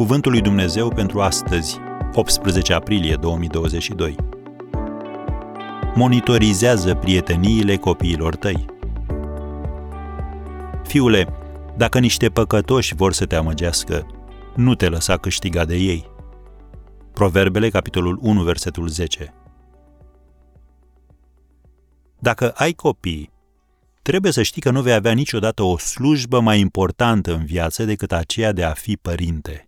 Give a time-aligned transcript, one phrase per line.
[0.00, 1.78] Cuvântul lui Dumnezeu pentru astăzi,
[2.12, 4.16] 18 aprilie 2022.
[5.94, 8.66] Monitorizează prieteniile copiilor tăi.
[10.82, 11.28] Fiule,
[11.76, 14.06] dacă niște păcătoși vor să te amăgească,
[14.56, 16.10] nu te lăsa câștiga de ei.
[17.12, 19.34] Proverbele, capitolul 1, versetul 10.
[22.18, 23.32] Dacă ai copii,
[24.02, 28.12] trebuie să știi că nu vei avea niciodată o slujbă mai importantă în viață decât
[28.12, 29.64] aceea de a fi părinte.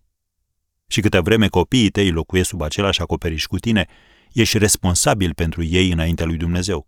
[0.93, 3.87] Și câte vreme copiii tăi locuiesc sub același acoperiș cu tine,
[4.31, 6.87] ești responsabil pentru ei înaintea lui Dumnezeu.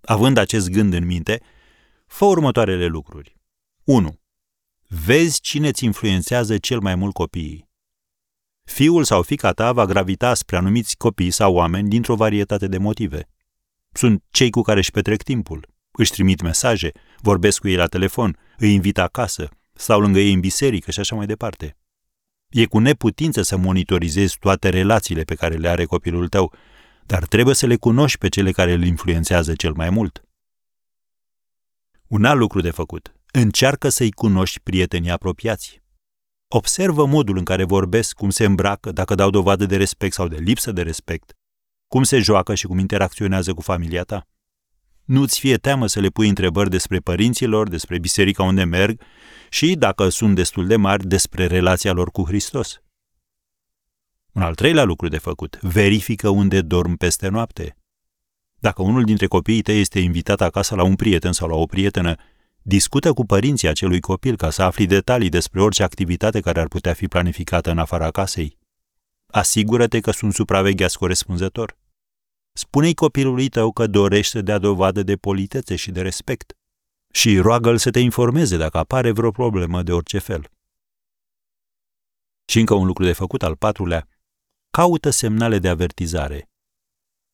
[0.00, 1.40] Având acest gând în minte,
[2.06, 3.36] fă următoarele lucruri.
[3.84, 4.20] 1.
[4.86, 7.68] Vezi cine îți influențează cel mai mult copiii.
[8.64, 13.28] Fiul sau fica ta va gravita spre anumiți copii sau oameni dintr-o varietate de motive.
[13.92, 18.38] Sunt cei cu care își petrec timpul, își trimit mesaje, vorbesc cu ei la telefon,
[18.56, 21.74] îi invită acasă, stau lângă ei în biserică și așa mai departe.
[22.50, 26.52] E cu neputință să monitorizezi toate relațiile pe care le are copilul tău,
[27.06, 30.24] dar trebuie să le cunoști pe cele care îl influențează cel mai mult.
[32.06, 33.14] Un alt lucru de făcut.
[33.32, 35.82] Încearcă să-i cunoști prietenii apropiați.
[36.48, 40.36] Observă modul în care vorbesc, cum se îmbracă, dacă dau dovadă de respect sau de
[40.36, 41.32] lipsă de respect,
[41.86, 44.28] cum se joacă și cum interacționează cu familia ta.
[45.04, 49.00] Nu-ți fie teamă să le pui întrebări despre părinților, despre biserica unde merg
[49.52, 52.82] și, dacă sunt destul de mari, despre relația lor cu Hristos.
[54.32, 57.76] Un al treilea lucru de făcut, verifică unde dorm peste noapte.
[58.58, 62.14] Dacă unul dintre copiii tăi este invitat acasă la un prieten sau la o prietenă,
[62.62, 66.92] discută cu părinții acelui copil ca să afli detalii despre orice activitate care ar putea
[66.92, 68.58] fi planificată în afara casei.
[69.26, 71.76] Asigură-te că sunt supravegheați corespunzător.
[72.52, 76.54] Spune-i copilului tău că dorești să dea dovadă de politețe și de respect
[77.10, 80.50] și roagă-l să te informeze dacă apare vreo problemă de orice fel.
[82.44, 84.08] Și încă un lucru de făcut, al patrulea,
[84.70, 86.50] caută semnale de avertizare.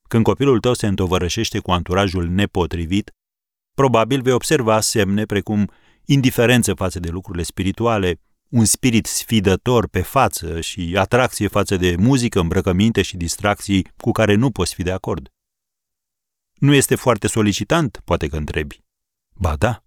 [0.07, 3.11] Când copilul tău se întovărășește cu anturajul nepotrivit,
[3.73, 5.71] probabil vei observa semne precum
[6.05, 12.39] indiferență față de lucrurile spirituale, un spirit sfidător pe față și atracție față de muzică,
[12.39, 15.31] îmbrăcăminte și distracții cu care nu poți fi de acord.
[16.53, 18.86] Nu este foarte solicitant, poate că întrebi.
[19.39, 19.83] Ba da,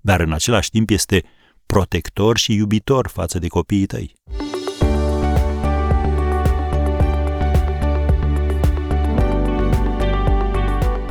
[0.00, 1.22] dar în același timp este
[1.66, 4.16] protector și iubitor față de copiii tăi.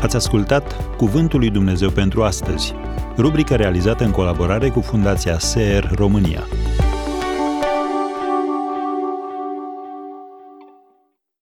[0.01, 2.73] Ați ascultat Cuvântul lui Dumnezeu pentru astăzi,
[3.17, 6.44] rubrica realizată în colaborare cu Fundația SER România.